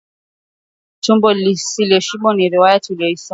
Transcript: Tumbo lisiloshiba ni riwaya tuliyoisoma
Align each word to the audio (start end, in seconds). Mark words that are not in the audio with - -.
Tumbo 1.01 1.31
lisiloshiba 1.37 2.29
ni 2.33 2.47
riwaya 2.51 2.79
tuliyoisoma 2.83 3.29